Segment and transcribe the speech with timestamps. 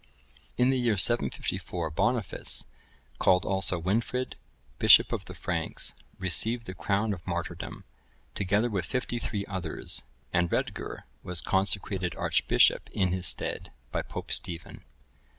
[0.57, 4.33] In the year 754, Boniface,(1075) called also Winfrid,
[4.79, 7.83] Bishop of the Franks, received the crown of martyrdom,
[8.33, 14.31] together with fifty three others; and Redger was consecrated archbishop in his stead, by pope
[14.31, 14.83] Stephen.